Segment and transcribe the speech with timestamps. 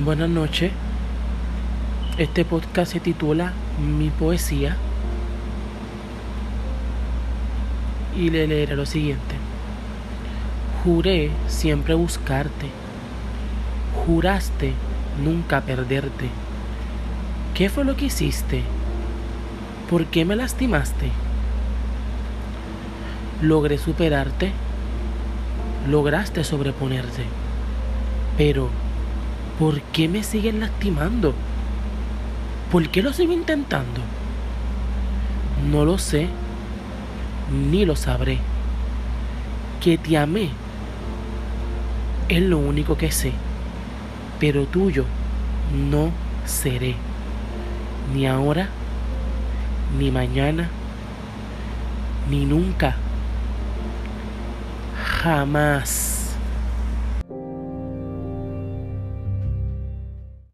[0.00, 0.72] Buenas noches.
[2.16, 4.78] Este podcast se titula Mi poesía.
[8.16, 9.34] Y le leeré lo siguiente.
[10.82, 12.68] Juré siempre buscarte.
[14.06, 14.72] Juraste
[15.22, 16.30] nunca perderte.
[17.54, 18.62] ¿Qué fue lo que hiciste?
[19.90, 21.10] ¿Por qué me lastimaste?
[23.42, 24.52] Logré superarte.
[25.86, 27.24] Lograste sobreponerte.
[28.38, 28.70] Pero,
[29.58, 31.34] ¿por qué me siguen lastimando?
[32.70, 34.00] ¿Por qué lo sigo intentando?
[35.70, 36.28] No lo sé,
[37.70, 38.38] ni lo sabré.
[39.80, 40.50] Que te amé
[42.28, 43.32] es lo único que sé,
[44.40, 45.04] pero tuyo
[45.90, 46.10] no
[46.46, 46.94] seré,
[48.14, 48.68] ni ahora,
[49.98, 50.70] ni mañana,
[52.30, 52.96] ni nunca,
[55.22, 56.11] jamás.